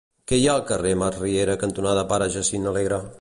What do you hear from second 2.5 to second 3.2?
Alegre?